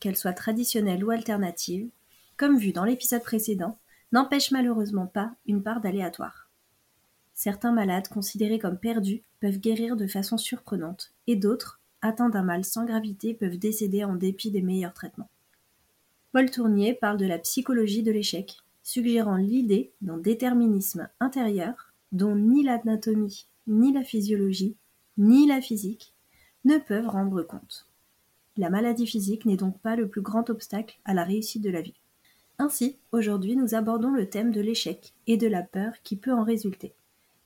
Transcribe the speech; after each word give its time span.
Qu'elles 0.00 0.16
soient 0.16 0.32
traditionnelles 0.32 1.04
ou 1.04 1.10
alternatives, 1.10 1.88
comme 2.36 2.58
vu 2.58 2.72
dans 2.72 2.84
l'épisode 2.84 3.22
précédent, 3.22 3.78
n'empêche 4.12 4.50
malheureusement 4.50 5.06
pas 5.06 5.32
une 5.46 5.62
part 5.62 5.80
d'aléatoire. 5.80 6.50
Certains 7.34 7.72
malades 7.72 8.08
considérés 8.08 8.58
comme 8.58 8.78
perdus 8.78 9.22
peuvent 9.40 9.58
guérir 9.58 9.96
de 9.96 10.06
façon 10.06 10.36
surprenante, 10.36 11.12
et 11.26 11.36
d'autres, 11.36 11.80
atteints 12.02 12.28
d'un 12.28 12.42
mal 12.42 12.64
sans 12.64 12.84
gravité, 12.84 13.34
peuvent 13.34 13.58
décéder 13.58 14.04
en 14.04 14.14
dépit 14.14 14.50
des 14.50 14.62
meilleurs 14.62 14.94
traitements. 14.94 15.30
Paul 16.32 16.50
Tournier 16.50 16.94
parle 16.94 17.16
de 17.16 17.26
la 17.26 17.38
psychologie 17.38 18.02
de 18.02 18.12
l'échec, 18.12 18.58
suggérant 18.82 19.36
l'idée 19.36 19.92
d'un 20.00 20.18
déterminisme 20.18 21.08
intérieur 21.18 21.92
dont 22.12 22.36
ni 22.36 22.62
l'anatomie, 22.62 23.46
ni 23.66 23.92
la 23.92 24.04
physiologie, 24.04 24.76
ni 25.16 25.46
la 25.46 25.60
physique 25.60 26.14
ne 26.64 26.78
peuvent 26.78 27.08
rendre 27.08 27.42
compte. 27.42 27.89
La 28.56 28.68
maladie 28.68 29.06
physique 29.06 29.46
n'est 29.46 29.56
donc 29.56 29.78
pas 29.78 29.94
le 29.94 30.08
plus 30.08 30.22
grand 30.22 30.50
obstacle 30.50 30.98
à 31.04 31.14
la 31.14 31.22
réussite 31.22 31.62
de 31.62 31.70
la 31.70 31.82
vie. 31.82 31.94
Ainsi, 32.58 32.96
aujourd'hui, 33.12 33.54
nous 33.54 33.74
abordons 33.74 34.10
le 34.10 34.28
thème 34.28 34.50
de 34.50 34.60
l'échec 34.60 35.14
et 35.28 35.36
de 35.36 35.46
la 35.46 35.62
peur 35.62 35.92
qui 36.02 36.16
peut 36.16 36.32
en 36.32 36.42
résulter. 36.42 36.92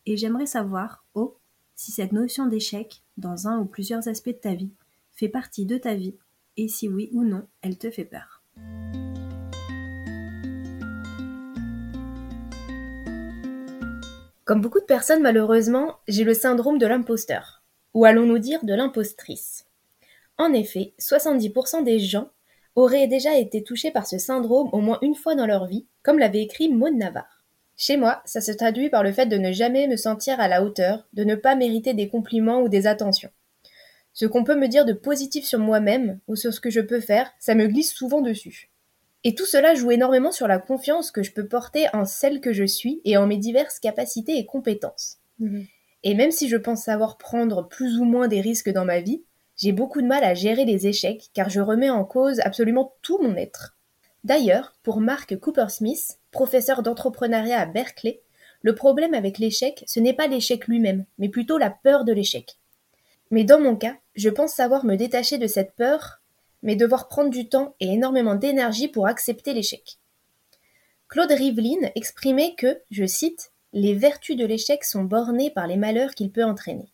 Et 0.07 0.17
j'aimerais 0.17 0.47
savoir, 0.47 1.05
oh, 1.15 1.37
si 1.77 1.93
cette 1.93 2.13
notion 2.13 2.47
d'échec, 2.47 3.03
dans 3.19 3.49
un 3.49 3.59
ou 3.59 3.67
plusieurs 3.67 4.09
aspects 4.09 4.29
de 4.29 4.33
ta 4.33 4.55
vie, 4.55 4.71
fait 5.13 5.29
partie 5.29 5.67
de 5.67 5.77
ta 5.77 5.95
vie, 5.95 6.15
et 6.57 6.69
si 6.69 6.89
oui 6.89 7.11
ou 7.13 7.23
non, 7.23 7.47
elle 7.61 7.77
te 7.77 7.91
fait 7.91 8.05
peur. 8.05 8.43
Comme 14.45 14.61
beaucoup 14.61 14.81
de 14.81 14.85
personnes, 14.85 15.23
malheureusement, 15.23 15.99
j'ai 16.09 16.25
le 16.25 16.35
syndrome 16.35 16.79
de 16.79 16.87
l'imposteur, 16.87 17.63
ou 17.93 18.05
allons-nous 18.05 18.39
dire 18.39 18.65
de 18.65 18.75
l'impostrice. 18.75 19.64
En 20.39 20.53
effet, 20.53 20.95
70% 20.99 21.84
des 21.84 21.99
gens 21.99 22.31
auraient 22.75 23.06
déjà 23.06 23.37
été 23.39 23.62
touchés 23.62 23.91
par 23.91 24.06
ce 24.06 24.19
syndrome 24.19 24.69
au 24.72 24.81
moins 24.81 24.99
une 25.03 25.15
fois 25.15 25.34
dans 25.34 25.47
leur 25.47 25.67
vie, 25.67 25.87
comme 26.03 26.19
l'avait 26.19 26.43
écrit 26.43 26.69
Maud 26.69 26.95
Navarre. 26.95 27.45
Chez 27.77 27.97
moi, 27.97 28.22
ça 28.25 28.41
se 28.41 28.53
traduit 28.53 28.89
par 28.89 29.03
le 29.03 29.12
fait 29.12 29.27
de 29.27 29.37
ne 29.37 29.53
jamais 29.53 29.89
me 29.89 29.97
sentir 29.97 30.41
à 30.41 30.49
la 30.49 30.62
hauteur, 30.62 31.09
de 31.12 31.25
ne 31.25 31.34
pas 31.34 31.56
mériter 31.56 31.94
des 31.94 32.09
compliments 32.09 32.62
ou 32.62 32.69
des 32.69 32.87
attentions. 32.87 33.31
Ce 34.12 34.27
qu'on 34.27 34.44
peut 34.44 34.55
me 34.55 34.69
dire 34.69 34.84
de 34.84 34.93
positif 34.93 35.44
sur 35.44 35.59
moi-même 35.59 36.21
ou 36.28 36.37
sur 36.37 36.55
ce 36.55 36.61
que 36.61 36.71
je 36.71 36.81
peux 36.81 37.00
faire, 37.00 37.33
ça 37.41 37.55
me 37.55 37.67
glisse 37.67 37.93
souvent 37.93 38.21
dessus. 38.21 38.71
Et 39.25 39.34
tout 39.34 39.47
cela 39.47 39.75
joue 39.75 39.91
énormément 39.91 40.31
sur 40.31 40.47
la 40.47 40.59
confiance 40.59 41.11
que 41.11 41.23
je 41.23 41.33
peux 41.33 41.49
porter 41.49 41.87
en 41.93 42.05
celle 42.05 42.41
que 42.41 42.53
je 42.53 42.65
suis 42.65 43.00
et 43.05 43.17
en 43.17 43.27
mes 43.27 43.39
diverses 43.39 43.81
capacités 43.81 44.39
et 44.39 44.47
compétences. 44.47 45.19
Mmh. 45.41 45.62
Et 46.05 46.15
même 46.15 46.31
si 46.31 46.49
je 46.49 46.56
pense 46.56 46.84
savoir 46.84 47.19
prendre 47.19 47.67
plus 47.67 47.99
ou 47.99 48.05
moins 48.05 48.28
des 48.28 48.43
risques 48.43 48.71
dans 48.71 48.84
ma 48.84 49.00
vie, 49.00 49.25
j'ai 49.57 49.73
beaucoup 49.73 50.03
de 50.03 50.07
mal 50.07 50.25
à 50.25 50.35
gérer 50.35 50.65
les 50.65 50.87
échecs 50.87 51.31
car 51.33 51.49
je 51.49 51.61
remets 51.61 51.91
en 51.91 52.05
cause 52.05 52.41
absolument 52.41 52.95
tout 53.03 53.19
mon 53.23 53.37
être. 53.37 53.77
D'ailleurs, 54.25 54.75
pour 54.83 55.01
Mark 55.01 55.39
Cooper-Smith, 55.39 56.19
professeur 56.31 56.83
d'entrepreneuriat 56.83 57.61
à 57.61 57.67
Berkeley, 57.67 58.23
le 58.63 58.75
problème 58.75 59.13
avec 59.13 59.39
l'échec, 59.39 59.85
ce 59.87 60.01
n'est 60.01 60.15
pas 60.15 60.27
l'échec 60.27 60.67
lui-même, 60.67 61.05
mais 61.19 61.29
plutôt 61.29 61.59
la 61.59 61.71
peur 61.71 62.05
de 62.05 62.13
l'échec. 62.13 62.57
Mais 63.31 63.45
dans 63.45 63.61
mon 63.61 63.77
cas, 63.77 63.97
je 64.15 64.31
pense 64.31 64.53
savoir 64.55 64.85
me 64.87 64.97
détacher 64.97 65.37
de 65.37 65.47
cette 65.47 65.75
peur, 65.75 66.23
mais 66.63 66.75
devoir 66.75 67.09
prendre 67.09 67.31
du 67.31 67.49
temps 67.49 67.75
et 67.81 67.93
énormément 67.93 68.35
d'énergie 68.35 68.89
pour 68.89 69.07
accepter 69.07 69.53
l'échec. 69.53 69.99
Claude 71.09 71.31
Rivlin 71.31 71.91
exprimait 71.95 72.55
que, 72.55 72.81
je 72.91 73.05
cite, 73.05 73.53
les 73.75 73.93
vertus 73.93 74.37
de 74.37 74.47
l'échec 74.47 74.85
sont 74.85 75.05
bornées 75.05 75.51
par 75.51 75.67
les 75.67 75.77
malheurs 75.77 76.15
qu'il 76.15 76.33
peut 76.33 76.45
entraîner. 76.45 76.93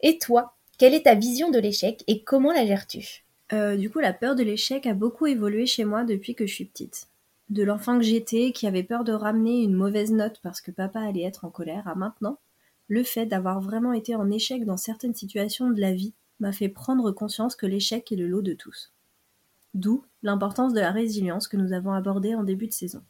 Et 0.00 0.18
toi, 0.18 0.54
quelle 0.78 0.94
est 0.94 1.04
ta 1.04 1.14
vision 1.14 1.50
de 1.50 1.58
l'échec 1.58 2.02
et 2.06 2.22
comment 2.24 2.52
la 2.52 2.66
gères-tu? 2.66 3.24
Euh, 3.52 3.76
Du 3.76 3.90
coup, 3.90 4.00
la 4.00 4.12
peur 4.12 4.34
de 4.34 4.42
l'échec 4.42 4.86
a 4.86 4.94
beaucoup 4.94 5.26
évolué 5.26 5.66
chez 5.66 5.84
moi 5.84 6.04
depuis 6.04 6.34
que 6.34 6.46
je 6.46 6.54
suis 6.54 6.64
petite. 6.64 7.08
De 7.50 7.62
l'enfant 7.62 7.98
que 7.98 8.04
j'étais, 8.04 8.52
qui 8.52 8.66
avait 8.66 8.82
peur 8.82 9.04
de 9.04 9.12
ramener 9.12 9.62
une 9.62 9.74
mauvaise 9.74 10.12
note 10.12 10.40
parce 10.42 10.60
que 10.60 10.70
papa 10.70 11.00
allait 11.00 11.22
être 11.22 11.44
en 11.44 11.50
colère, 11.50 11.86
à 11.86 11.94
maintenant, 11.94 12.38
le 12.88 13.02
fait 13.02 13.26
d'avoir 13.26 13.60
vraiment 13.60 13.92
été 13.92 14.14
en 14.14 14.30
échec 14.30 14.64
dans 14.64 14.76
certaines 14.76 15.14
situations 15.14 15.70
de 15.70 15.80
la 15.80 15.92
vie 15.92 16.14
m'a 16.40 16.52
fait 16.52 16.68
prendre 16.68 17.12
conscience 17.12 17.56
que 17.56 17.66
l'échec 17.66 18.10
est 18.10 18.16
le 18.16 18.26
lot 18.26 18.42
de 18.42 18.54
tous. 18.54 18.92
D'où 19.74 20.04
l'importance 20.22 20.72
de 20.72 20.80
la 20.80 20.90
résilience 20.90 21.48
que 21.48 21.56
nous 21.56 21.72
avons 21.72 21.92
abordée 21.92 22.34
en 22.34 22.44
début 22.44 22.66
de 22.66 22.72
saison. 22.72 23.02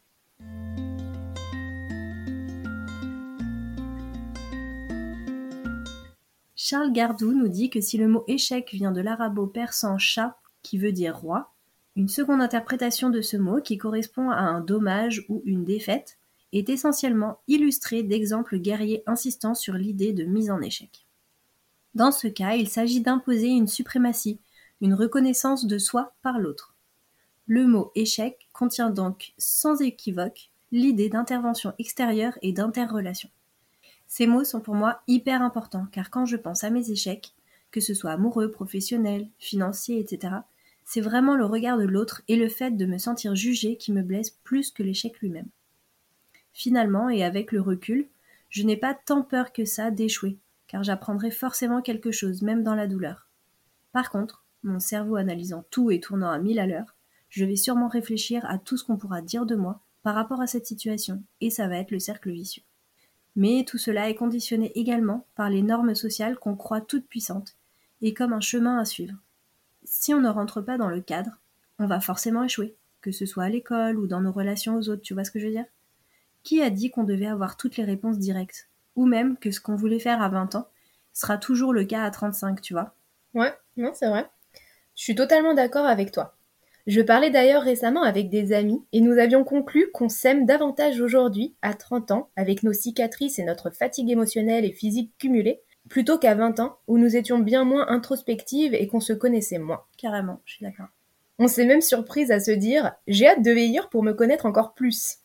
Charles 6.66 6.92
Gardou 6.92 7.34
nous 7.34 7.48
dit 7.48 7.68
que 7.68 7.82
si 7.82 7.98
le 7.98 8.08
mot 8.08 8.24
échec 8.26 8.70
vient 8.72 8.90
de 8.90 9.02
l'arabo-persan 9.02 9.98
chat, 9.98 10.38
qui 10.62 10.78
veut 10.78 10.92
dire 10.92 11.14
roi, 11.14 11.52
une 11.94 12.08
seconde 12.08 12.40
interprétation 12.40 13.10
de 13.10 13.20
ce 13.20 13.36
mot, 13.36 13.60
qui 13.60 13.76
correspond 13.76 14.30
à 14.30 14.38
un 14.38 14.62
dommage 14.62 15.26
ou 15.28 15.42
une 15.44 15.66
défaite, 15.66 16.16
est 16.54 16.70
essentiellement 16.70 17.38
illustrée 17.48 18.02
d'exemples 18.02 18.56
guerriers 18.56 19.02
insistant 19.04 19.54
sur 19.54 19.74
l'idée 19.74 20.14
de 20.14 20.24
mise 20.24 20.50
en 20.50 20.62
échec. 20.62 21.04
Dans 21.94 22.12
ce 22.12 22.28
cas, 22.28 22.54
il 22.54 22.70
s'agit 22.70 23.02
d'imposer 23.02 23.48
une 23.48 23.68
suprématie, 23.68 24.40
une 24.80 24.94
reconnaissance 24.94 25.66
de 25.66 25.76
soi 25.76 26.14
par 26.22 26.38
l'autre. 26.38 26.74
Le 27.46 27.66
mot 27.66 27.92
échec 27.94 28.48
contient 28.54 28.88
donc 28.88 29.34
sans 29.36 29.82
équivoque 29.82 30.48
l'idée 30.72 31.10
d'intervention 31.10 31.74
extérieure 31.78 32.38
et 32.40 32.54
d'interrelation. 32.54 33.28
Ces 34.06 34.26
mots 34.26 34.44
sont 34.44 34.60
pour 34.60 34.74
moi 34.74 35.02
hyper 35.06 35.42
importants 35.42 35.86
car 35.92 36.10
quand 36.10 36.26
je 36.26 36.36
pense 36.36 36.64
à 36.64 36.70
mes 36.70 36.90
échecs, 36.90 37.34
que 37.70 37.80
ce 37.80 37.94
soit 37.94 38.12
amoureux, 38.12 38.50
professionnel, 38.50 39.28
financier, 39.38 39.98
etc., 39.98 40.34
c'est 40.84 41.00
vraiment 41.00 41.34
le 41.34 41.46
regard 41.46 41.78
de 41.78 41.84
l'autre 41.84 42.22
et 42.28 42.36
le 42.36 42.48
fait 42.48 42.72
de 42.72 42.86
me 42.86 42.98
sentir 42.98 43.34
jugé 43.34 43.76
qui 43.76 43.92
me 43.92 44.02
blesse 44.02 44.30
plus 44.30 44.70
que 44.70 44.82
l'échec 44.82 45.18
lui-même. 45.20 45.48
Finalement, 46.52 47.08
et 47.08 47.24
avec 47.24 47.52
le 47.52 47.60
recul, 47.60 48.06
je 48.50 48.62
n'ai 48.62 48.76
pas 48.76 48.94
tant 48.94 49.22
peur 49.22 49.52
que 49.52 49.64
ça 49.64 49.90
d'échouer, 49.90 50.38
car 50.68 50.84
j'apprendrai 50.84 51.30
forcément 51.30 51.82
quelque 51.82 52.12
chose, 52.12 52.42
même 52.42 52.62
dans 52.62 52.74
la 52.74 52.86
douleur. 52.86 53.28
Par 53.92 54.10
contre, 54.10 54.44
mon 54.62 54.78
cerveau 54.78 55.16
analysant 55.16 55.64
tout 55.70 55.90
et 55.90 56.00
tournant 56.00 56.30
à 56.30 56.38
mille 56.38 56.60
à 56.60 56.66
l'heure, 56.66 56.94
je 57.28 57.44
vais 57.44 57.56
sûrement 57.56 57.88
réfléchir 57.88 58.44
à 58.48 58.58
tout 58.58 58.76
ce 58.76 58.84
qu'on 58.84 58.96
pourra 58.96 59.22
dire 59.22 59.46
de 59.46 59.56
moi 59.56 59.80
par 60.02 60.14
rapport 60.14 60.40
à 60.40 60.46
cette 60.46 60.66
situation, 60.66 61.22
et 61.40 61.50
ça 61.50 61.66
va 61.66 61.78
être 61.78 61.90
le 61.90 61.98
cercle 61.98 62.30
vicieux. 62.30 62.62
Mais 63.36 63.64
tout 63.66 63.78
cela 63.78 64.08
est 64.08 64.14
conditionné 64.14 64.72
également 64.78 65.26
par 65.34 65.50
les 65.50 65.62
normes 65.62 65.94
sociales 65.94 66.38
qu'on 66.38 66.56
croit 66.56 66.80
toutes 66.80 67.08
puissantes 67.08 67.56
et 68.00 68.14
comme 68.14 68.32
un 68.32 68.40
chemin 68.40 68.78
à 68.78 68.84
suivre. 68.84 69.16
Si 69.84 70.14
on 70.14 70.20
ne 70.20 70.28
rentre 70.28 70.60
pas 70.60 70.78
dans 70.78 70.88
le 70.88 71.00
cadre, 71.00 71.38
on 71.78 71.86
va 71.86 72.00
forcément 72.00 72.44
échouer, 72.44 72.76
que 73.00 73.12
ce 73.12 73.26
soit 73.26 73.44
à 73.44 73.48
l'école 73.48 73.98
ou 73.98 74.06
dans 74.06 74.20
nos 74.20 74.32
relations 74.32 74.76
aux 74.76 74.88
autres, 74.88 75.02
tu 75.02 75.14
vois 75.14 75.24
ce 75.24 75.30
que 75.30 75.40
je 75.40 75.46
veux 75.46 75.52
dire? 75.52 75.66
Qui 76.42 76.62
a 76.62 76.70
dit 76.70 76.90
qu'on 76.90 77.04
devait 77.04 77.26
avoir 77.26 77.56
toutes 77.56 77.76
les 77.76 77.84
réponses 77.84 78.18
directes? 78.18 78.68
Ou 78.96 79.06
même 79.06 79.36
que 79.36 79.50
ce 79.50 79.60
qu'on 79.60 79.76
voulait 79.76 79.98
faire 79.98 80.22
à 80.22 80.28
20 80.28 80.54
ans 80.54 80.68
sera 81.12 81.38
toujours 81.38 81.72
le 81.72 81.84
cas 81.84 82.04
à 82.04 82.10
35, 82.10 82.60
tu 82.60 82.74
vois? 82.74 82.94
Ouais, 83.34 83.52
non, 83.76 83.92
c'est 83.94 84.08
vrai. 84.08 84.28
Je 84.94 85.02
suis 85.02 85.14
totalement 85.14 85.54
d'accord 85.54 85.86
avec 85.86 86.12
toi. 86.12 86.36
Je 86.86 87.00
parlais 87.00 87.30
d'ailleurs 87.30 87.62
récemment 87.62 88.02
avec 88.02 88.28
des 88.28 88.52
amis 88.52 88.82
et 88.92 89.00
nous 89.00 89.18
avions 89.18 89.42
conclu 89.42 89.90
qu'on 89.92 90.10
s'aime 90.10 90.44
davantage 90.44 91.00
aujourd'hui, 91.00 91.54
à 91.62 91.72
30 91.72 92.10
ans, 92.10 92.30
avec 92.36 92.62
nos 92.62 92.74
cicatrices 92.74 93.38
et 93.38 93.44
notre 93.44 93.70
fatigue 93.70 94.10
émotionnelle 94.10 94.66
et 94.66 94.72
physique 94.72 95.12
cumulées, 95.18 95.62
plutôt 95.88 96.18
qu'à 96.18 96.34
20 96.34 96.60
ans, 96.60 96.76
où 96.86 96.98
nous 96.98 97.16
étions 97.16 97.38
bien 97.38 97.64
moins 97.64 97.88
introspectives 97.88 98.74
et 98.74 98.86
qu'on 98.86 99.00
se 99.00 99.14
connaissait 99.14 99.58
moins. 99.58 99.82
Carrément, 99.96 100.40
je 100.44 100.54
suis 100.54 100.64
d'accord. 100.64 100.88
On 101.38 101.48
s'est 101.48 101.64
même 101.64 101.80
surprise 101.80 102.30
à 102.30 102.38
se 102.38 102.50
dire 102.50 102.92
J'ai 103.06 103.28
hâte 103.28 103.42
de 103.42 103.50
vieillir 103.50 103.88
pour 103.88 104.02
me 104.02 104.12
connaître 104.12 104.44
encore 104.44 104.74
plus. 104.74 105.16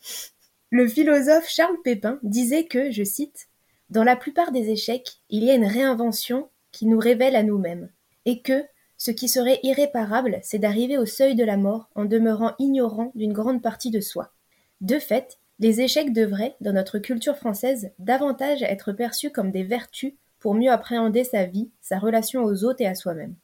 Le 0.72 0.88
philosophe 0.88 1.50
Charles 1.50 1.82
Pépin 1.84 2.20
disait 2.24 2.66
que, 2.66 2.90
je 2.90 3.04
cite, 3.04 3.50
Dans 3.90 4.06
la 4.06 4.16
plupart 4.16 4.54
des 4.54 4.70
échecs, 4.70 5.18
il 5.30 5.44
y 5.44 5.52
a 5.52 5.56
une 5.56 5.66
réinvention 5.66 6.50
qui 6.72 6.86
nous 6.86 7.00
révèle 7.00 7.36
à 7.36 7.44
nous-mêmes, 7.44 7.90
et 8.26 8.42
que, 8.42 8.64
ce 9.02 9.12
qui 9.12 9.30
serait 9.30 9.62
irréparable, 9.64 10.40
c'est 10.44 10.60
d'arriver 10.60 10.98
au 10.98 11.06
seuil 11.06 11.34
de 11.34 11.46
la 11.46 11.56
mort 11.56 11.90
en 11.96 12.04
demeurant 12.04 12.52
ignorant 12.60 13.14
d'une 13.16 13.32
grande 13.32 13.62
partie 13.62 13.92
de 13.92 14.02
soi. 14.02 14.34
De 14.82 15.00
fait, 15.00 15.40
les 15.60 15.80
échecs 15.80 16.12
devraient, 16.12 16.58
dans 16.60 16.74
notre 16.74 17.00
culture 17.00 17.38
française, 17.38 17.92
davantage 17.98 18.62
être 18.62 18.92
perçus 18.92 19.32
comme 19.32 19.52
des 19.52 19.64
vertus 19.64 20.16
pour 20.38 20.54
mieux 20.54 20.70
appréhender 20.70 21.24
sa 21.24 21.46
vie, 21.46 21.72
sa 21.80 21.98
relation 21.98 22.44
aux 22.44 22.66
autres 22.66 22.82
et 22.82 22.88
à 22.88 22.96
soi-même. 22.96 23.36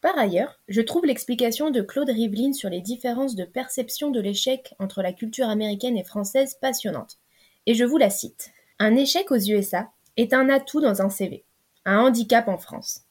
Par 0.00 0.18
ailleurs, 0.18 0.58
je 0.66 0.80
trouve 0.80 1.06
l'explication 1.06 1.70
de 1.70 1.82
Claude 1.82 2.10
Rivlin 2.10 2.52
sur 2.52 2.68
les 2.68 2.80
différences 2.80 3.36
de 3.36 3.44
perception 3.44 4.10
de 4.10 4.20
l'échec 4.20 4.74
entre 4.80 5.02
la 5.02 5.12
culture 5.12 5.48
américaine 5.48 5.96
et 5.96 6.04
française 6.04 6.56
passionnante. 6.60 7.18
Et 7.66 7.74
je 7.74 7.84
vous 7.84 7.98
la 7.98 8.10
cite. 8.10 8.52
Un 8.82 8.96
échec 8.96 9.30
aux 9.30 9.36
USA 9.36 9.90
est 10.16 10.32
un 10.32 10.48
atout 10.48 10.80
dans 10.80 11.02
un 11.02 11.10
CV, 11.10 11.44
un 11.84 11.98
handicap 11.98 12.48
en 12.48 12.56
France. 12.56 13.02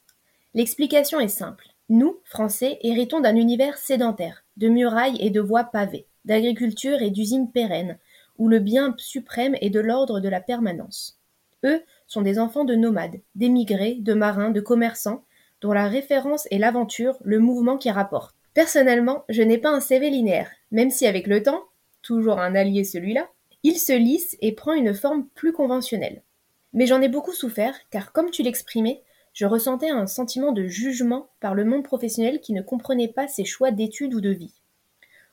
L'explication 0.52 1.20
est 1.20 1.28
simple. 1.28 1.68
Nous, 1.88 2.18
Français, 2.24 2.80
héritons 2.82 3.20
d'un 3.20 3.36
univers 3.36 3.78
sédentaire, 3.78 4.42
de 4.56 4.68
murailles 4.68 5.18
et 5.20 5.30
de 5.30 5.40
voies 5.40 5.62
pavées, 5.62 6.08
d'agriculture 6.24 7.02
et 7.02 7.10
d'usines 7.10 7.52
pérennes, 7.52 7.98
où 8.36 8.48
le 8.48 8.58
bien 8.58 8.96
suprême 8.98 9.54
est 9.60 9.70
de 9.70 9.78
l'ordre 9.78 10.18
de 10.18 10.28
la 10.28 10.40
permanence. 10.40 11.20
Eux 11.64 11.84
sont 12.08 12.22
des 12.22 12.40
enfants 12.40 12.64
de 12.64 12.74
nomades, 12.74 13.20
d'émigrés, 13.36 13.94
de 14.00 14.12
marins, 14.12 14.50
de 14.50 14.60
commerçants, 14.60 15.22
dont 15.60 15.72
la 15.72 15.86
référence 15.86 16.48
est 16.50 16.58
l'aventure, 16.58 17.16
le 17.22 17.38
mouvement 17.38 17.76
qui 17.76 17.92
rapporte. 17.92 18.34
Personnellement, 18.54 19.22
je 19.28 19.42
n'ai 19.42 19.58
pas 19.58 19.70
un 19.70 19.78
CV 19.78 20.10
linéaire, 20.10 20.50
même 20.72 20.90
si 20.90 21.06
avec 21.06 21.28
le 21.28 21.44
temps, 21.44 21.62
toujours 22.02 22.40
un 22.40 22.56
allié 22.56 22.82
celui-là, 22.82 23.28
il 23.62 23.78
se 23.78 23.92
lisse 23.92 24.36
et 24.40 24.52
prend 24.52 24.72
une 24.72 24.94
forme 24.94 25.26
plus 25.34 25.52
conventionnelle. 25.52 26.22
Mais 26.72 26.86
j'en 26.86 27.02
ai 27.02 27.08
beaucoup 27.08 27.32
souffert, 27.32 27.74
car 27.90 28.12
comme 28.12 28.30
tu 28.30 28.42
l'exprimais, 28.42 29.02
je 29.32 29.46
ressentais 29.46 29.90
un 29.90 30.06
sentiment 30.06 30.52
de 30.52 30.66
jugement 30.66 31.30
par 31.40 31.54
le 31.54 31.64
monde 31.64 31.84
professionnel 31.84 32.40
qui 32.40 32.52
ne 32.52 32.62
comprenait 32.62 33.08
pas 33.08 33.28
ses 33.28 33.44
choix 33.44 33.70
d'études 33.70 34.14
ou 34.14 34.20
de 34.20 34.30
vie. 34.30 34.54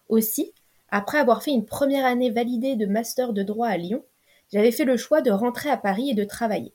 Aussi, 0.09 0.53
après 0.89 1.17
avoir 1.17 1.43
fait 1.43 1.51
une 1.51 1.65
première 1.65 2.05
année 2.05 2.29
validée 2.29 2.75
de 2.75 2.85
master 2.85 3.33
de 3.33 3.43
droit 3.43 3.67
à 3.67 3.77
Lyon, 3.77 4.03
j'avais 4.51 4.71
fait 4.71 4.85
le 4.85 4.97
choix 4.97 5.21
de 5.21 5.31
rentrer 5.31 5.69
à 5.69 5.77
Paris 5.77 6.11
et 6.11 6.15
de 6.15 6.23
travailler. 6.23 6.73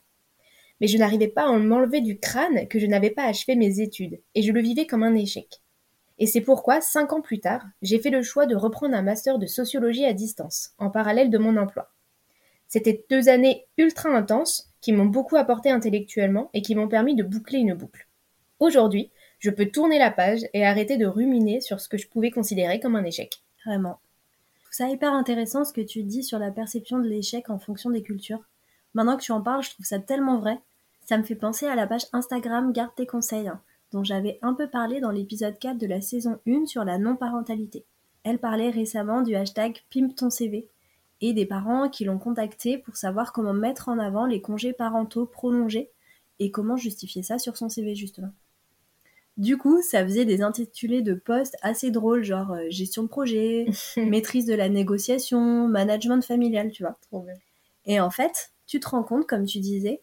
Mais 0.81 0.87
je 0.87 0.99
n'arrivais 0.99 1.29
pas 1.29 1.49
à 1.49 1.59
m'enlever 1.59 2.01
du 2.01 2.19
crâne 2.19 2.67
que 2.69 2.79
je 2.79 2.87
n'avais 2.87 3.11
pas 3.11 3.25
achevé 3.25 3.55
mes 3.57 3.81
études, 3.81 4.21
et 4.35 4.43
je 4.43 4.53
le 4.53 4.61
vivais 4.61 4.87
comme 4.87 5.03
un 5.03 5.15
échec. 5.15 5.62
Et 6.19 6.26
c'est 6.26 6.41
pourquoi, 6.41 6.81
cinq 6.81 7.12
ans 7.12 7.20
plus 7.20 7.41
tard, 7.41 7.64
j'ai 7.81 7.99
fait 7.99 8.11
le 8.11 8.23
choix 8.23 8.47
de 8.47 8.55
reprendre 8.55 8.94
un 8.94 9.03
master 9.03 9.38
de 9.38 9.47
sociologie 9.47 10.05
à 10.05 10.12
distance, 10.12 10.70
en 10.79 10.91
parallèle 10.91 11.31
de 11.31 11.38
mon 11.38 11.56
emploi. 11.56 11.91
C'était 12.69 13.05
deux 13.11 13.29
années 13.29 13.67
ultra 13.76 14.09
intenses 14.09 14.70
qui 14.81 14.93
m'ont 14.93 15.06
beaucoup 15.06 15.37
apporté 15.37 15.70
intellectuellement 15.70 16.50
et 16.55 16.62
qui 16.62 16.75
m'ont 16.75 16.88
permis 16.88 17.14
de 17.14 17.23
boucler 17.23 17.59
une 17.59 17.75
boucle. 17.75 18.09
Aujourd'hui, 18.61 19.11
je 19.41 19.50
peux 19.50 19.67
tourner 19.67 19.99
la 19.99 20.11
page 20.11 20.47
et 20.55 20.64
arrêter 20.64 20.97
de 20.97 21.06
ruminer 21.06 21.61
sur 21.61 21.81
ce 21.81 21.88
que 21.88 21.99
je 21.99 22.09
pouvais 22.09 22.31
considérer 22.31 22.81
comme 22.81 22.97
un 22.97 23.05
échec. 23.05 23.43
Vraiment. 23.67 23.99
Je 24.55 24.61
trouve 24.62 24.73
ça 24.73 24.88
hyper 24.88 25.12
intéressant 25.12 25.65
ce 25.65 25.73
que 25.73 25.81
tu 25.81 26.03
dis 26.03 26.23
sur 26.23 26.38
la 26.38 26.50
perception 26.50 26.99
de 26.99 27.08
l'échec 27.08 27.50
en 27.50 27.58
fonction 27.58 27.91
des 27.91 28.03
cultures. 28.03 28.43
Maintenant 28.94 29.17
que 29.17 29.23
tu 29.23 29.32
en 29.32 29.43
parles, 29.43 29.62
je 29.62 29.70
trouve 29.70 29.85
ça 29.87 29.99
tellement 29.99 30.38
vrai. 30.38 30.58
Ça 31.05 31.19
me 31.19 31.25
fait 31.25 31.35
penser 31.35 31.67
à 31.67 31.75
la 31.75 31.87
page 31.87 32.06
Instagram 32.12 32.73
Garde 32.73 32.94
tes 32.94 33.06
conseils, 33.06 33.50
dont 33.93 34.05
j'avais 34.05 34.39
un 34.43 34.55
peu 34.55 34.69
parlé 34.69 35.00
dans 35.00 35.11
l'épisode 35.11 35.59
4 35.59 35.79
de 35.79 35.87
la 35.87 36.00
saison 36.00 36.39
1 36.47 36.67
sur 36.67 36.85
la 36.85 36.99
non-parentalité. 36.99 37.85
Elle 38.25 38.39
parlait 38.39 38.71
récemment 38.71 39.23
du 39.23 39.35
hashtag 39.35 39.83
Pimp 39.93 40.15
ton 40.15 40.31
CV 40.31 40.69
et 41.21 41.33
des 41.33 41.47
parents 41.47 41.89
qui 41.89 42.05
l'ont 42.05 42.19
contacté 42.19 42.79
pour 42.79 42.97
savoir 42.97 43.33
comment 43.33 43.53
mettre 43.53 43.89
en 43.89 43.99
avant 43.99 44.27
les 44.27 44.41
congés 44.41 44.73
parentaux 44.73 45.27
prolongés 45.27 45.91
et 46.39 46.50
comment 46.50 46.77
justifier 46.77 47.23
ça 47.23 47.39
sur 47.39 47.56
son 47.56 47.69
CV 47.69 47.94
justement. 47.94 48.33
Du 49.39 49.56
coup, 49.56 49.81
ça 49.81 50.05
faisait 50.05 50.27
des 50.27 50.43
intitulés 50.43 51.00
de 51.00 51.15
postes 51.15 51.56
assez 51.62 51.91
drôles, 51.91 52.23
genre 52.23 52.53
euh, 52.53 52.67
gestion 52.69 53.03
de 53.03 53.09
projet, 53.09 53.67
maîtrise 53.97 54.44
de 54.44 54.55
la 54.55 54.69
négociation, 54.69 55.69
management 55.69 56.23
familial, 56.23 56.71
tu 56.71 56.83
vois. 56.83 56.99
Et 57.87 57.99
en 57.99 58.11
fait, 58.11 58.53
tu 58.67 58.79
te 58.79 58.89
rends 58.89 59.03
compte, 59.03 59.27
comme 59.27 59.47
tu 59.47 59.59
disais, 59.59 60.03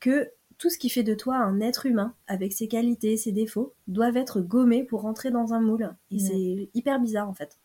que 0.00 0.30
tout 0.58 0.70
ce 0.70 0.78
qui 0.78 0.90
fait 0.90 1.04
de 1.04 1.14
toi 1.14 1.36
un 1.36 1.60
être 1.60 1.86
humain, 1.86 2.14
avec 2.26 2.52
ses 2.52 2.66
qualités, 2.66 3.16
ses 3.16 3.32
défauts, 3.32 3.74
doivent 3.86 4.16
être 4.16 4.40
gommés 4.40 4.82
pour 4.82 5.02
rentrer 5.02 5.30
dans 5.30 5.54
un 5.54 5.60
moule. 5.60 5.94
Et 6.10 6.18
c'est 6.18 6.68
hyper 6.74 7.00
bizarre 7.00 7.28
en 7.28 7.34
fait. 7.34 7.58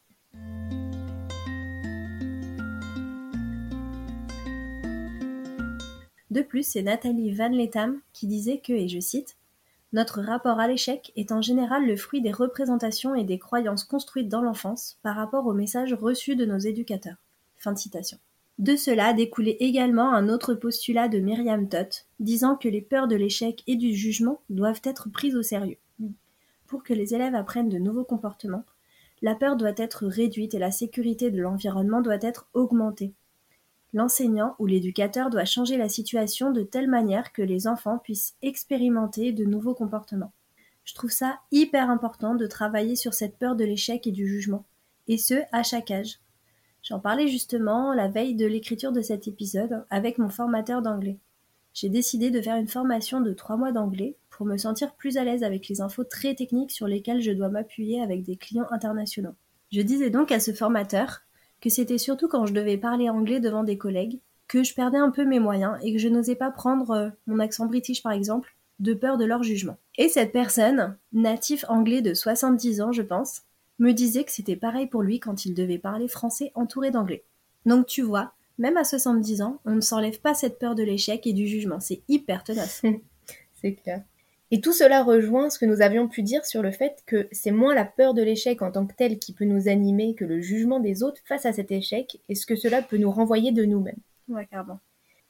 De 6.30 6.42
plus, 6.42 6.64
c'est 6.64 6.82
Nathalie 6.82 7.32
Van 7.32 7.50
Letam 7.50 8.00
qui 8.12 8.26
disait 8.28 8.60
que, 8.60 8.74
et 8.74 8.88
je 8.88 9.00
cite, 9.00 9.38
Notre 9.92 10.22
rapport 10.22 10.60
à 10.60 10.68
l'échec 10.68 11.12
est 11.16 11.32
en 11.32 11.42
général 11.42 11.86
le 11.86 11.96
fruit 11.96 12.22
des 12.22 12.32
représentations 12.32 13.14
et 13.14 13.24
des 13.24 13.38
croyances 13.38 13.84
construites 13.84 14.30
dans 14.30 14.42
l'enfance 14.42 14.98
par 15.04 15.16
rapport 15.16 15.46
aux 15.46 15.54
messages 15.54 15.94
reçus 15.94 16.36
de 16.36 16.46
nos 16.46 16.58
éducateurs. 16.58 17.18
Fin 17.58 17.74
de 17.74 17.78
citation. 17.78 18.18
De 18.60 18.76
cela 18.76 19.14
découlait 19.14 19.58
également 19.60 20.14
un 20.14 20.30
autre 20.30 20.54
postulat 20.54 21.08
de 21.08 21.20
Myriam 21.20 21.68
Todd, 21.68 21.90
disant 22.20 22.56
que 22.56 22.70
les 22.70 22.82
peurs 22.82 23.08
de 23.08 23.16
l'échec 23.16 23.64
et 23.66 23.76
du 23.76 23.94
jugement 23.94 24.42
doivent 24.50 24.82
être 24.84 25.10
prises 25.10 25.36
au 25.36 25.42
sérieux. 25.42 25.78
Pour 26.68 26.84
que 26.84 26.94
les 26.94 27.16
élèves 27.16 27.36
apprennent 27.36 27.70
de 27.70 27.80
nouveaux 27.80 28.04
comportements, 28.04 28.66
la 29.22 29.36
peur 29.36 29.56
doit 29.56 29.74
être 29.78 30.06
réduite 30.06 30.54
et 30.54 30.60
la 30.60 30.72
sécurité 30.72 31.32
de 31.32 31.42
l'environnement 31.42 32.02
doit 32.02 32.22
être 32.22 32.48
augmentée. 32.54 33.14
L'enseignant 33.94 34.56
ou 34.60 34.66
l'éducateur 34.66 35.30
doit 35.30 35.46
changer 35.46 35.78
la 35.78 35.88
situation 35.88 36.52
de 36.52 36.64
telle 36.64 36.90
manière 36.90 37.32
que 37.32 37.42
les 37.42 37.68
enfants 37.68 38.00
puissent 38.00 38.36
expérimenter 38.42 39.32
de 39.32 39.46
nouveaux 39.46 39.76
comportements. 39.76 40.34
Je 40.84 40.94
trouve 40.94 41.12
ça 41.12 41.40
hyper 41.52 41.90
important 41.90 42.36
de 42.36 42.48
travailler 42.48 42.96
sur 42.96 43.14
cette 43.14 43.38
peur 43.38 43.56
de 43.56 43.64
l'échec 43.64 44.06
et 44.06 44.12
du 44.12 44.28
jugement, 44.28 44.66
et 45.08 45.18
ce, 45.18 45.36
à 45.52 45.64
chaque 45.64 45.92
âge. 45.92 46.20
J'en 46.84 47.00
parlais 47.00 47.30
justement 47.30 47.94
la 47.94 48.10
veille 48.10 48.36
de 48.36 48.46
l'écriture 48.46 48.92
de 48.92 49.02
cet 49.02 49.30
épisode 49.30 49.86
avec 49.90 50.18
mon 50.18 50.28
formateur 50.28 50.82
d'anglais. 50.82 51.18
J'ai 51.74 51.88
décidé 51.88 52.30
de 52.30 52.42
faire 52.42 52.58
une 52.58 52.68
formation 52.68 53.22
de 53.22 53.32
trois 53.32 53.56
mois 53.56 53.72
d'anglais 53.72 54.18
pour 54.30 54.46
me 54.46 54.58
sentir 54.58 54.94
plus 54.96 55.16
à 55.16 55.24
l'aise 55.24 55.46
avec 55.46 55.70
les 55.70 55.80
infos 55.80 56.04
très 56.04 56.36
techniques 56.36 56.72
sur 56.72 56.88
lesquelles 56.88 57.22
je 57.22 57.32
dois 57.32 57.48
m'appuyer 57.48 58.02
avec 58.02 58.24
des 58.24 58.36
clients 58.36 58.68
internationaux. 58.70 59.34
Je 59.72 59.80
disais 59.82 60.10
donc 60.10 60.34
à 60.34 60.42
ce 60.42 60.52
formateur 60.52 61.22
que 61.62 61.70
c'était 61.70 61.98
surtout 61.98 62.28
quand 62.28 62.46
je 62.46 62.54
devais 62.54 62.78
parler 62.78 63.10
anglais 63.10 63.40
devant 63.40 63.64
des 63.64 63.78
collègues 63.78 64.20
que 64.50 64.62
je 64.64 64.76
perdais 64.76 64.98
un 64.98 65.10
peu 65.10 65.24
mes 65.24 65.40
moyens 65.40 65.78
et 65.84 65.94
que 65.94 66.00
je 66.00 66.10
n'osais 66.10 66.36
pas 66.36 66.52
prendre 66.52 66.92
euh, 66.92 67.10
mon 67.28 67.40
accent 67.40 67.66
british 67.66 68.04
par 68.04 68.12
exemple, 68.12 68.58
de 68.80 68.94
peur 68.94 69.18
de 69.18 69.24
leur 69.24 69.42
jugement. 69.42 69.78
Et 69.98 70.10
cette 70.10 70.34
personne, 70.34 70.98
natif 71.14 71.64
anglais 71.70 72.02
de 72.02 72.14
70 72.14 72.82
ans 72.82 72.92
je 72.92 73.04
pense, 73.04 73.44
me 73.84 73.94
disait 73.94 74.24
que 74.24 74.32
c'était 74.32 74.56
pareil 74.56 74.88
pour 74.88 75.02
lui 75.02 75.20
quand 75.20 75.46
il 75.46 75.54
devait 75.54 75.78
parler 75.78 76.08
français 76.08 76.52
entouré 76.56 76.90
d'anglais. 76.90 77.24
Donc 77.66 77.86
tu 77.86 78.02
vois, 78.02 78.34
même 78.58 78.78
à 78.78 78.84
70 78.84 79.42
ans, 79.42 79.60
on 79.66 79.76
ne 79.76 79.82
s'enlève 79.82 80.20
pas 80.22 80.34
cette 80.34 80.58
peur 80.58 80.74
de 80.74 80.84
l'échec 80.84 81.28
et 81.28 81.34
du 81.34 81.48
jugement. 81.48 81.80
C'est 81.80 82.02
hyper 82.08 82.44
tenace. 82.44 82.82
c'est 83.62 83.74
clair. 83.74 84.04
Et 84.52 84.62
tout 84.62 84.72
cela 84.72 85.04
rejoint 85.04 85.50
ce 85.50 85.60
que 85.60 85.66
nous 85.66 85.82
avions 85.82 86.08
pu 86.08 86.22
dire 86.22 86.46
sur 86.46 86.62
le 86.62 86.72
fait 86.72 87.04
que 87.08 87.28
c'est 87.32 87.52
moins 87.52 87.74
la 87.74 87.86
peur 87.86 88.14
de 88.14 88.22
l'échec 88.22 88.62
en 88.62 88.72
tant 88.72 88.86
que 88.86 88.94
telle 88.94 89.20
qui 89.20 89.34
peut 89.34 89.46
nous 89.46 89.68
animer 89.68 90.14
que 90.16 90.26
le 90.26 90.42
jugement 90.42 90.80
des 90.80 91.04
autres 91.04 91.22
face 91.26 91.46
à 91.46 91.54
cet 91.54 91.72
échec 91.72 92.22
et 92.30 92.36
ce 92.36 92.46
que 92.46 92.56
cela 92.56 92.82
peut 92.82 92.98
nous 92.98 93.12
renvoyer 93.12 93.52
de 93.52 93.66
nous-mêmes. 93.66 94.00
Ouais, 94.30 94.46
carrément. 94.46 94.80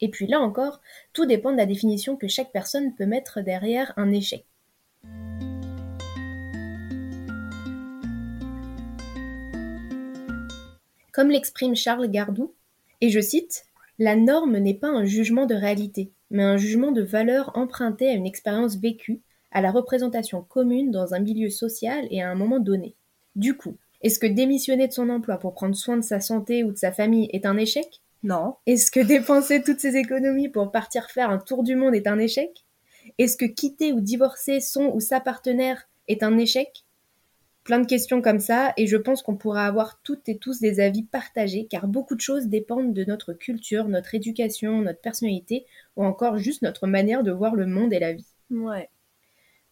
Et 0.01 0.09
puis 0.09 0.27
là 0.27 0.41
encore, 0.41 0.81
tout 1.13 1.25
dépend 1.25 1.51
de 1.51 1.57
la 1.57 1.65
définition 1.65 2.17
que 2.17 2.27
chaque 2.27 2.51
personne 2.51 2.93
peut 2.93 3.05
mettre 3.05 3.41
derrière 3.41 3.93
un 3.95 4.11
échec. 4.11 4.45
Comme 11.13 11.29
l'exprime 11.29 11.75
Charles 11.75 12.09
Gardou, 12.09 12.55
et 12.99 13.09
je 13.09 13.21
cite, 13.21 13.65
La 13.99 14.15
norme 14.15 14.57
n'est 14.57 14.73
pas 14.73 14.87
un 14.87 15.05
jugement 15.05 15.45
de 15.45 15.53
réalité, 15.53 16.11
mais 16.31 16.41
un 16.41 16.57
jugement 16.57 16.91
de 16.91 17.03
valeur 17.03 17.51
emprunté 17.53 18.09
à 18.09 18.13
une 18.13 18.25
expérience 18.25 18.77
vécue, 18.77 19.21
à 19.51 19.61
la 19.61 19.69
représentation 19.69 20.41
commune 20.41 20.89
dans 20.89 21.13
un 21.13 21.19
milieu 21.19 21.51
social 21.51 22.07
et 22.09 22.23
à 22.23 22.31
un 22.31 22.33
moment 22.33 22.59
donné. 22.59 22.95
Du 23.35 23.55
coup, 23.55 23.77
est-ce 24.01 24.17
que 24.17 24.25
démissionner 24.25 24.87
de 24.87 24.93
son 24.93 25.09
emploi 25.09 25.37
pour 25.37 25.53
prendre 25.53 25.75
soin 25.75 25.97
de 25.97 26.01
sa 26.01 26.19
santé 26.19 26.63
ou 26.63 26.71
de 26.71 26.77
sa 26.77 26.91
famille 26.91 27.29
est 27.31 27.45
un 27.45 27.57
échec? 27.57 28.01
Non. 28.23 28.55
Est-ce 28.65 28.89
que 28.89 28.99
dépenser 28.99 29.61
toutes 29.61 29.81
ses 29.81 29.95
économies 29.95 30.49
pour 30.49 30.71
partir 30.71 31.11
faire 31.11 31.29
un 31.29 31.37
tour 31.37 31.61
du 31.61 31.75
monde 31.75 31.93
est 31.93 32.07
un 32.07 32.17
échec? 32.17 32.65
Est-ce 33.19 33.37
que 33.37 33.45
quitter 33.45 33.93
ou 33.93 34.01
divorcer 34.01 34.59
son 34.59 34.91
ou 34.95 34.99
sa 34.99 35.19
partenaire 35.19 35.87
est 36.07 36.23
un 36.23 36.39
échec? 36.39 36.85
Plein 37.63 37.79
de 37.79 37.87
questions 37.87 38.21
comme 38.21 38.39
ça, 38.39 38.73
et 38.75 38.87
je 38.87 38.97
pense 38.97 39.21
qu'on 39.21 39.37
pourra 39.37 39.65
avoir 39.65 40.01
toutes 40.01 40.27
et 40.27 40.37
tous 40.37 40.59
des 40.59 40.81
avis 40.81 41.03
partagés, 41.03 41.65
car 41.69 41.87
beaucoup 41.87 42.15
de 42.15 42.21
choses 42.21 42.47
dépendent 42.47 42.93
de 42.93 43.05
notre 43.05 43.31
culture, 43.31 43.87
notre 43.87 44.15
éducation, 44.15 44.81
notre 44.81 44.99
personnalité, 44.99 45.65
ou 45.95 46.03
encore 46.03 46.37
juste 46.37 46.61
notre 46.61 46.87
manière 46.87 47.23
de 47.23 47.31
voir 47.31 47.55
le 47.55 47.65
monde 47.65 47.93
et 47.93 47.99
la 47.99 48.11
vie. 48.11 48.27
Ouais. 48.51 48.89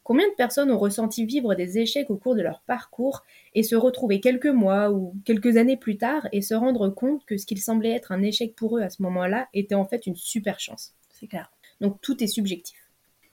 Combien 0.03 0.27
de 0.27 0.33
personnes 0.33 0.71
ont 0.71 0.79
ressenti 0.79 1.25
vivre 1.25 1.53
des 1.53 1.77
échecs 1.77 2.09
au 2.09 2.17
cours 2.17 2.35
de 2.35 2.41
leur 2.41 2.61
parcours 2.61 3.23
et 3.53 3.61
se 3.61 3.75
retrouver 3.75 4.19
quelques 4.19 4.47
mois 4.47 4.91
ou 4.91 5.13
quelques 5.25 5.57
années 5.57 5.77
plus 5.77 5.97
tard 5.97 6.27
et 6.31 6.41
se 6.41 6.55
rendre 6.55 6.89
compte 6.89 7.23
que 7.25 7.37
ce 7.37 7.45
qu'il 7.45 7.61
semblait 7.61 7.91
être 7.91 8.11
un 8.11 8.23
échec 8.23 8.55
pour 8.55 8.77
eux 8.77 8.81
à 8.81 8.89
ce 8.89 9.01
moment-là 9.03 9.47
était 9.53 9.75
en 9.75 9.85
fait 9.85 10.07
une 10.07 10.15
super 10.15 10.59
chance? 10.59 10.95
C'est 11.11 11.27
clair. 11.27 11.51
Donc 11.81 12.01
tout 12.01 12.23
est 12.23 12.27
subjectif. 12.27 12.77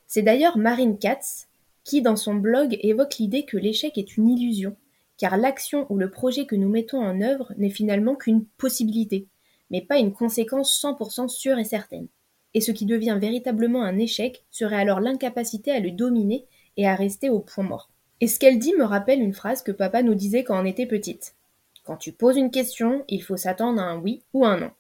C'est 0.07 0.23
d'ailleurs 0.23 0.59
Marine 0.59 0.99
Katz 0.99 1.48
qui, 1.89 2.03
dans 2.03 2.17
son 2.17 2.35
blog, 2.35 2.77
évoque 2.83 3.17
l'idée 3.17 3.47
que 3.47 3.57
l'échec 3.57 3.97
est 3.97 4.19
une 4.19 4.29
illusion, 4.29 4.77
car 5.17 5.39
l'action 5.39 5.87
ou 5.91 5.97
le 5.97 6.11
projet 6.11 6.45
que 6.45 6.55
nous 6.55 6.69
mettons 6.69 7.01
en 7.01 7.23
œuvre 7.23 7.55
n'est 7.57 7.71
finalement 7.71 8.15
qu'une 8.15 8.45
possibilité, 8.45 9.27
mais 9.71 9.81
pas 9.81 9.97
une 9.97 10.13
conséquence 10.13 10.79
100% 10.83 11.29
sûre 11.29 11.59
et 11.59 11.65
certaine. 11.65 12.09
Et 12.53 12.61
ce 12.61 12.73
qui 12.73 12.85
devient 12.85 13.17
véritablement 13.19 13.83
un 13.83 13.97
échec 13.97 14.45
serait 14.51 14.77
alors 14.77 15.01
l'incapacité 15.01 15.71
à 15.71 15.81
le 15.81 15.91
dominer 15.91 16.45
et 16.77 16.87
à 16.87 16.95
rester 16.95 17.31
au 17.31 17.41
point 17.41 17.65
mort. 17.65 17.89
Et 18.21 18.27
ce 18.27 18.39
qu'elle 18.39 18.59
dit 18.59 18.75
me 18.75 18.85
rappelle 18.85 19.23
une 19.23 19.33
phrase 19.33 19.63
que 19.63 19.73
papa 19.73 20.03
nous 20.03 20.15
disait 20.15 20.45
quand 20.45 20.61
on 20.61 20.67
était 20.67 20.85
petite. 20.85 21.37
Quand 21.85 21.97
tu 21.97 22.13
poses 22.13 22.37
une 22.37 22.51
question, 22.51 23.03
il 23.09 23.23
faut 23.23 23.39
s'attendre 23.39 23.81
à 23.81 23.87
un 23.87 23.99
oui 23.99 24.23
ou 24.35 24.45
un 24.45 24.61
non. 24.61 24.71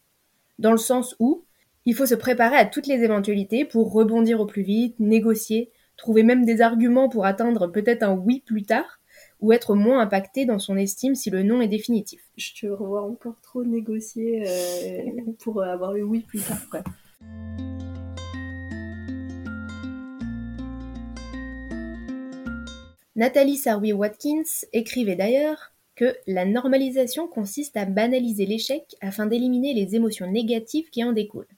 Dans 0.59 0.73
le 0.73 0.77
sens 0.77 1.17
où 1.21 1.45
il 1.87 1.95
faut 1.95 2.05
se 2.05 2.15
préparer 2.15 2.57
à 2.57 2.67
toutes 2.67 2.87
les 2.87 3.03
éventualités 3.03 3.65
pour 3.65 3.93
rebondir 3.93 4.41
au 4.41 4.47
plus 4.47 4.63
vite, 4.63 5.01
négocier, 5.01 5.71
trouver 5.99 6.23
même 6.23 6.47
des 6.47 6.63
arguments 6.63 7.11
pour 7.11 7.27
atteindre 7.27 7.67
peut-être 7.67 8.03
un 8.03 8.15
oui 8.15 8.43
plus 8.47 8.63
tard, 8.63 9.01
ou 9.41 9.53
être 9.53 9.75
moins 9.75 10.01
impacté 10.01 10.47
dans 10.47 10.59
son 10.59 10.77
estime 10.77 11.15
si 11.15 11.29
le 11.29 11.43
non 11.43 11.61
est 11.61 11.69
définitif. 11.69 12.23
Je 12.37 12.55
te 12.55 12.67
revois 12.67 13.03
encore 13.03 13.41
trop 13.43 13.65
négocier 13.65 14.45
euh, 14.47 15.03
pour 15.41 15.63
avoir 15.63 15.93
le 15.93 16.05
oui 16.05 16.21
plus 16.21 16.41
tard. 16.41 16.69
Quoi. 16.71 16.83
Nathalie 23.17 23.57
Sarwi-Watkins 23.57 24.67
écrivait 24.73 25.17
d'ailleurs 25.17 25.73
que 25.97 26.17
la 26.29 26.45
normalisation 26.45 27.27
consiste 27.27 27.77
à 27.77 27.85
banaliser 27.85 28.47
l'échec 28.47 28.95
afin 29.01 29.27
d'éliminer 29.27 29.75
les 29.75 29.97
émotions 29.97 30.31
négatives 30.31 30.91
qui 30.91 31.03
en 31.03 31.13
découlent. 31.13 31.49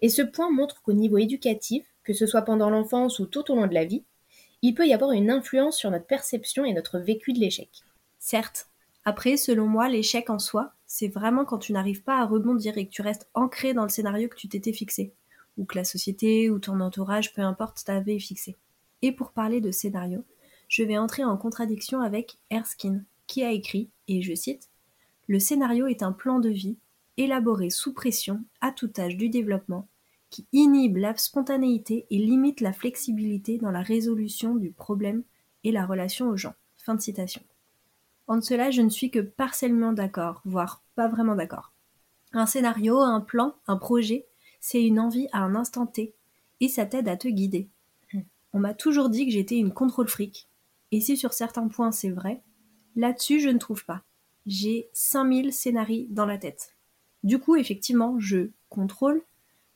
Et 0.00 0.08
ce 0.08 0.22
point 0.22 0.50
montre 0.50 0.80
qu'au 0.80 0.94
niveau 0.94 1.18
éducatif, 1.18 1.84
que 2.04 2.12
ce 2.12 2.26
soit 2.26 2.42
pendant 2.42 2.70
l'enfance 2.70 3.18
ou 3.18 3.26
tout 3.26 3.50
au 3.50 3.56
long 3.56 3.66
de 3.66 3.74
la 3.74 3.84
vie, 3.84 4.04
il 4.62 4.74
peut 4.74 4.86
y 4.86 4.92
avoir 4.92 5.12
une 5.12 5.30
influence 5.30 5.76
sur 5.76 5.90
notre 5.90 6.06
perception 6.06 6.64
et 6.64 6.72
notre 6.72 6.98
vécu 6.98 7.32
de 7.32 7.40
l'échec. 7.40 7.70
Certes. 8.18 8.68
Après, 9.06 9.38
selon 9.38 9.66
moi, 9.66 9.88
l'échec 9.88 10.28
en 10.28 10.38
soi, 10.38 10.74
c'est 10.86 11.08
vraiment 11.08 11.46
quand 11.46 11.58
tu 11.58 11.72
n'arrives 11.72 12.02
pas 12.02 12.18
à 12.18 12.26
rebondir 12.26 12.76
et 12.76 12.86
que 12.86 12.90
tu 12.90 13.00
restes 13.00 13.30
ancré 13.32 13.72
dans 13.72 13.84
le 13.84 13.88
scénario 13.88 14.28
que 14.28 14.36
tu 14.36 14.48
t'étais 14.48 14.74
fixé, 14.74 15.14
ou 15.56 15.64
que 15.64 15.76
la 15.76 15.84
société 15.84 16.50
ou 16.50 16.58
ton 16.58 16.80
entourage, 16.80 17.32
peu 17.32 17.40
importe, 17.40 17.82
t'avait 17.84 18.18
fixé. 18.18 18.56
Et 19.00 19.12
pour 19.12 19.32
parler 19.32 19.62
de 19.62 19.70
scénario, 19.70 20.24
je 20.68 20.82
vais 20.82 20.98
entrer 20.98 21.24
en 21.24 21.38
contradiction 21.38 22.02
avec 22.02 22.36
Erskine, 22.50 23.04
qui 23.26 23.42
a 23.42 23.52
écrit, 23.52 23.88
et 24.08 24.20
je 24.20 24.34
cite, 24.34 24.68
Le 25.26 25.38
scénario 25.38 25.86
est 25.86 26.02
un 26.02 26.12
plan 26.12 26.38
de 26.38 26.50
vie, 26.50 26.76
élaboré 27.16 27.70
sous 27.70 27.94
pression, 27.94 28.44
à 28.60 28.70
tout 28.70 28.92
âge 28.98 29.16
du 29.16 29.30
développement, 29.30 29.88
qui 30.30 30.46
inhibe 30.52 30.96
la 30.96 31.16
spontanéité 31.16 32.06
et 32.10 32.18
limite 32.18 32.60
la 32.60 32.72
flexibilité 32.72 33.58
dans 33.58 33.70
la 33.70 33.82
résolution 33.82 34.54
du 34.54 34.70
problème 34.70 35.24
et 35.64 35.72
la 35.72 35.84
relation 35.84 36.28
aux 36.28 36.36
gens. 36.36 36.54
Fin 36.76 36.94
de 36.94 37.00
citation. 37.00 37.42
En 38.26 38.40
cela, 38.40 38.70
je 38.70 38.80
ne 38.80 38.88
suis 38.88 39.10
que 39.10 39.18
partiellement 39.18 39.92
d'accord, 39.92 40.40
voire 40.44 40.82
pas 40.94 41.08
vraiment 41.08 41.34
d'accord. 41.34 41.72
Un 42.32 42.46
scénario, 42.46 42.98
un 42.98 43.20
plan, 43.20 43.56
un 43.66 43.76
projet, 43.76 44.26
c'est 44.60 44.82
une 44.82 45.00
envie 45.00 45.26
à 45.32 45.40
un 45.40 45.56
instant 45.56 45.86
T, 45.86 46.14
et 46.60 46.68
ça 46.68 46.86
t'aide 46.86 47.08
à 47.08 47.16
te 47.16 47.26
guider. 47.26 47.68
On 48.52 48.60
m'a 48.60 48.74
toujours 48.74 49.10
dit 49.10 49.26
que 49.26 49.32
j'étais 49.32 49.58
une 49.58 49.72
contrôle 49.72 50.08
fric, 50.08 50.48
et 50.92 51.00
si 51.00 51.16
sur 51.16 51.32
certains 51.32 51.68
points 51.68 51.92
c'est 51.92 52.10
vrai, 52.10 52.42
là-dessus 52.94 53.40
je 53.40 53.48
ne 53.48 53.58
trouve 53.58 53.84
pas. 53.84 54.02
J'ai 54.46 54.88
5000 54.92 55.52
scénarios 55.52 56.06
dans 56.10 56.26
la 56.26 56.38
tête. 56.38 56.76
Du 57.22 57.38
coup, 57.38 57.56
effectivement, 57.56 58.18
je 58.18 58.50
contrôle, 58.68 59.22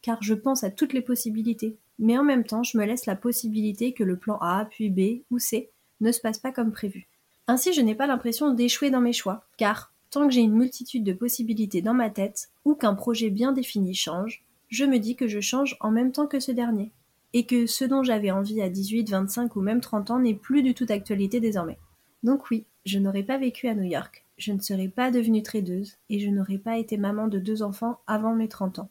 car 0.04 0.18
je 0.20 0.34
pense 0.34 0.64
à 0.64 0.70
toutes 0.70 0.92
les 0.92 1.00
possibilités. 1.00 1.78
Mais 1.98 2.18
en 2.18 2.24
même 2.24 2.44
temps, 2.44 2.62
je 2.62 2.76
me 2.76 2.84
laisse 2.84 3.06
la 3.06 3.16
possibilité 3.16 3.94
que 3.94 4.04
le 4.04 4.18
plan 4.18 4.36
A, 4.42 4.66
puis 4.70 4.90
B 4.90 5.22
ou 5.30 5.38
C 5.38 5.70
ne 6.02 6.12
se 6.12 6.20
passe 6.20 6.38
pas 6.38 6.52
comme 6.52 6.72
prévu. 6.72 7.08
Ainsi, 7.46 7.72
je 7.72 7.80
n'ai 7.80 7.94
pas 7.94 8.06
l'impression 8.06 8.52
d'échouer 8.52 8.90
dans 8.90 9.00
mes 9.00 9.14
choix, 9.14 9.46
car 9.56 9.94
tant 10.10 10.26
que 10.26 10.34
j'ai 10.34 10.42
une 10.42 10.56
multitude 10.56 11.04
de 11.04 11.14
possibilités 11.14 11.80
dans 11.80 11.94
ma 11.94 12.10
tête, 12.10 12.50
ou 12.66 12.74
qu'un 12.74 12.94
projet 12.94 13.30
bien 13.30 13.52
défini 13.52 13.94
change, 13.94 14.44
je 14.68 14.84
me 14.84 14.98
dis 14.98 15.16
que 15.16 15.26
je 15.26 15.40
change 15.40 15.78
en 15.80 15.90
même 15.90 16.12
temps 16.12 16.26
que 16.26 16.38
ce 16.38 16.52
dernier, 16.52 16.90
et 17.32 17.46
que 17.46 17.66
ce 17.66 17.86
dont 17.86 18.02
j'avais 18.02 18.30
envie 18.30 18.60
à 18.60 18.68
18, 18.68 19.08
25 19.08 19.56
ou 19.56 19.62
même 19.62 19.80
30 19.80 20.10
ans 20.10 20.18
n'est 20.18 20.34
plus 20.34 20.62
du 20.62 20.74
tout 20.74 20.84
d'actualité 20.84 21.40
désormais. 21.40 21.78
Donc 22.22 22.50
oui, 22.50 22.66
je 22.84 22.98
n'aurais 22.98 23.22
pas 23.22 23.38
vécu 23.38 23.68
à 23.68 23.74
New 23.74 23.84
York, 23.84 24.26
je 24.36 24.52
ne 24.52 24.60
serais 24.60 24.88
pas 24.88 25.10
devenue 25.10 25.42
tradeuse, 25.42 25.96
et 26.10 26.18
je 26.18 26.28
n'aurais 26.28 26.58
pas 26.58 26.76
été 26.76 26.98
maman 26.98 27.26
de 27.26 27.38
deux 27.38 27.62
enfants 27.62 28.00
avant 28.06 28.34
mes 28.34 28.48
30 28.48 28.80
ans. 28.80 28.90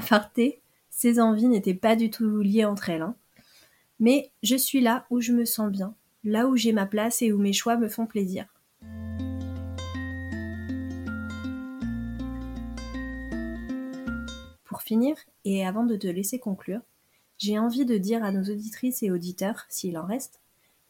Farter, 0.00 0.60
ces 0.90 1.20
envies 1.20 1.48
n'étaient 1.48 1.74
pas 1.74 1.96
du 1.96 2.10
tout 2.10 2.40
liées 2.40 2.64
entre 2.64 2.90
elles. 2.90 3.02
Hein. 3.02 3.16
Mais 4.00 4.30
je 4.42 4.56
suis 4.56 4.80
là 4.80 5.06
où 5.10 5.20
je 5.20 5.32
me 5.32 5.44
sens 5.44 5.70
bien, 5.70 5.94
là 6.24 6.48
où 6.48 6.56
j'ai 6.56 6.72
ma 6.72 6.86
place 6.86 7.22
et 7.22 7.32
où 7.32 7.38
mes 7.38 7.52
choix 7.52 7.76
me 7.76 7.88
font 7.88 8.06
plaisir. 8.06 8.46
Pour 14.64 14.82
finir, 14.82 15.16
et 15.44 15.66
avant 15.66 15.84
de 15.84 15.96
te 15.96 16.06
laisser 16.06 16.38
conclure, 16.38 16.80
j'ai 17.38 17.58
envie 17.58 17.84
de 17.84 17.98
dire 17.98 18.24
à 18.24 18.32
nos 18.32 18.42
auditrices 18.42 19.02
et 19.02 19.10
auditeurs, 19.10 19.66
s'il 19.68 19.98
en 19.98 20.06
reste, 20.06 20.40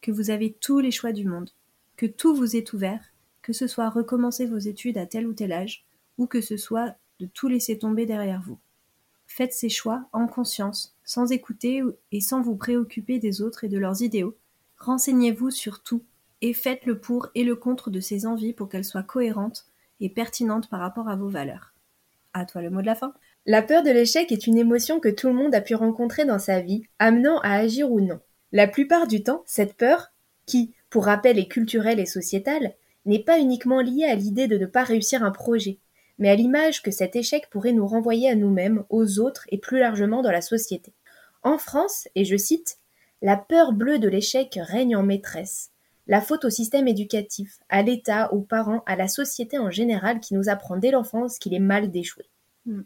que 0.01 0.11
vous 0.11 0.29
avez 0.29 0.53
tous 0.53 0.79
les 0.79 0.91
choix 0.91 1.11
du 1.11 1.25
monde, 1.25 1.49
que 1.97 2.05
tout 2.05 2.35
vous 2.35 2.55
est 2.55 2.73
ouvert, 2.73 3.13
que 3.41 3.53
ce 3.53 3.67
soit 3.67 3.89
recommencer 3.89 4.45
vos 4.45 4.57
études 4.57 4.97
à 4.97 5.05
tel 5.05 5.27
ou 5.27 5.33
tel 5.33 5.51
âge, 5.51 5.85
ou 6.17 6.27
que 6.27 6.41
ce 6.41 6.57
soit 6.57 6.95
de 7.19 7.25
tout 7.25 7.47
laisser 7.47 7.77
tomber 7.77 8.05
derrière 8.05 8.41
vous. 8.41 8.59
Faites 9.35 9.53
ces 9.53 9.69
choix 9.69 10.05
en 10.13 10.27
conscience, 10.27 10.95
sans 11.03 11.31
écouter 11.31 11.81
et 12.11 12.21
sans 12.21 12.43
vous 12.43 12.55
préoccuper 12.55 13.17
des 13.17 13.41
autres 13.41 13.63
et 13.63 13.67
de 13.67 13.79
leurs 13.79 14.03
idéaux. 14.03 14.37
Renseignez-vous 14.77 15.49
sur 15.49 15.81
tout 15.81 16.03
et 16.41 16.53
faites 16.53 16.85
le 16.85 16.99
pour 16.99 17.29
et 17.33 17.43
le 17.43 17.55
contre 17.55 17.89
de 17.89 17.99
ces 17.99 18.27
envies 18.27 18.53
pour 18.53 18.69
qu'elles 18.69 18.85
soient 18.85 19.01
cohérentes 19.01 19.65
et 19.99 20.09
pertinentes 20.09 20.69
par 20.69 20.81
rapport 20.81 21.09
à 21.09 21.15
vos 21.15 21.29
valeurs. 21.29 21.73
À 22.33 22.45
toi 22.45 22.61
le 22.61 22.69
mot 22.69 22.81
de 22.81 22.85
la 22.85 22.93
fin. 22.93 23.15
La 23.47 23.63
peur 23.63 23.81
de 23.81 23.89
l'échec 23.89 24.31
est 24.31 24.45
une 24.45 24.59
émotion 24.59 24.99
que 24.99 25.09
tout 25.09 25.29
le 25.29 25.33
monde 25.33 25.55
a 25.55 25.61
pu 25.61 25.73
rencontrer 25.73 26.25
dans 26.25 26.37
sa 26.37 26.59
vie, 26.59 26.83
amenant 26.99 27.39
à 27.39 27.53
agir 27.53 27.91
ou 27.91 28.01
non. 28.01 28.19
La 28.51 28.67
plupart 28.67 29.07
du 29.07 29.23
temps, 29.23 29.41
cette 29.47 29.73
peur, 29.73 30.11
qui, 30.45 30.75
pour 30.91 31.05
rappel, 31.05 31.39
est 31.39 31.47
culturelle 31.47 31.99
et 31.99 32.05
sociétale, 32.05 32.75
n'est 33.07 33.23
pas 33.23 33.39
uniquement 33.39 33.81
liée 33.81 34.05
à 34.05 34.13
l'idée 34.13 34.47
de 34.47 34.59
ne 34.59 34.67
pas 34.67 34.83
réussir 34.83 35.23
un 35.23 35.31
projet, 35.31 35.79
mais 36.19 36.29
à 36.29 36.35
l'image 36.35 36.81
que 36.81 36.91
cet 36.91 37.15
échec 37.15 37.49
pourrait 37.49 37.71
nous 37.73 37.87
renvoyer 37.87 38.29
à 38.29 38.35
nous-mêmes, 38.35 38.83
aux 38.89 39.19
autres 39.19 39.45
et 39.49 39.57
plus 39.57 39.79
largement 39.79 40.21
dans 40.21 40.31
la 40.31 40.41
société. 40.41 40.93
En 41.43 41.57
France, 41.57 42.07
et 42.15 42.25
je 42.25 42.37
cite, 42.37 42.77
La 43.21 43.37
peur 43.37 43.73
bleue 43.73 43.99
de 43.99 44.07
l'échec 44.07 44.57
règne 44.61 44.95
en 44.95 45.03
maîtresse. 45.03 45.71
La 46.07 46.21
faute 46.21 46.45
au 46.45 46.49
système 46.49 46.87
éducatif, 46.87 47.59
à 47.69 47.81
l'État, 47.81 48.33
aux 48.33 48.41
parents, 48.41 48.83
à 48.85 48.95
la 48.95 49.07
société 49.07 49.57
en 49.57 49.71
général 49.71 50.19
qui 50.19 50.33
nous 50.33 50.49
apprend 50.49 50.77
dès 50.77 50.91
l'enfance 50.91 51.39
qu'il 51.39 51.53
est 51.53 51.59
mal 51.59 51.91
d'échouer. 51.91 52.29
Hmm. 52.65 52.81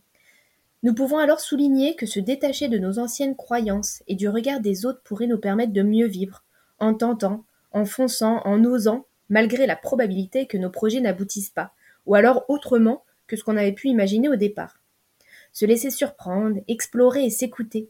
Nous 0.84 0.94
pouvons 0.94 1.18
alors 1.18 1.40
souligner 1.40 1.96
que 1.96 2.06
se 2.06 2.20
détacher 2.20 2.68
de 2.68 2.78
nos 2.78 3.00
anciennes 3.00 3.36
croyances 3.36 4.04
et 4.08 4.16
du 4.16 4.30
regard 4.30 4.60
des 4.60 4.86
autres 4.86 5.02
pourrait 5.04 5.26
nous 5.26 5.40
permettre 5.40 5.74
de 5.74 5.82
mieux 5.82 6.06
vivre, 6.06 6.44
en 6.80 6.94
tentant, 6.94 7.44
en 7.72 7.86
fonçant, 7.86 8.42
en 8.46 8.64
osant, 8.64 9.06
malgré 9.30 9.66
la 9.66 9.76
probabilité 9.76 10.46
que 10.46 10.58
nos 10.58 10.70
projets 10.70 11.02
n'aboutissent 11.02 11.50
pas, 11.50 11.74
ou 12.06 12.14
alors 12.14 12.46
autrement 12.48 13.04
que 13.28 13.36
ce 13.36 13.44
qu'on 13.44 13.58
avait 13.58 13.74
pu 13.74 13.88
imaginer 13.88 14.30
au 14.30 14.36
départ. 14.36 14.80
Se 15.54 15.66
laisser 15.66 15.92
surprendre, 15.92 16.62
explorer 16.68 17.26
et 17.26 17.30
s'écouter. 17.30 17.90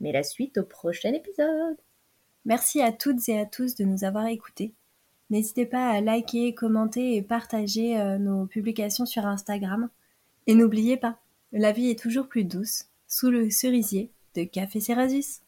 Mais 0.00 0.12
la 0.12 0.22
suite 0.22 0.58
au 0.58 0.64
prochain 0.64 1.12
épisode. 1.12 1.76
Merci 2.44 2.80
à 2.80 2.92
toutes 2.92 3.28
et 3.28 3.38
à 3.38 3.46
tous 3.46 3.74
de 3.74 3.84
nous 3.84 4.04
avoir 4.04 4.26
écoutés. 4.26 4.72
N'hésitez 5.30 5.66
pas 5.66 5.90
à 5.90 6.00
liker, 6.00 6.54
commenter 6.54 7.16
et 7.16 7.22
partager 7.22 8.00
euh, 8.00 8.18
nos 8.18 8.46
publications 8.46 9.04
sur 9.04 9.26
Instagram. 9.26 9.90
Et 10.46 10.54
n'oubliez 10.54 10.96
pas, 10.96 11.18
la 11.52 11.72
vie 11.72 11.90
est 11.90 11.98
toujours 11.98 12.28
plus 12.28 12.44
douce 12.44 12.84
sous 13.06 13.30
le 13.30 13.50
cerisier 13.50 14.10
de 14.34 14.44
Café 14.44 14.80
Cerasus. 14.80 15.42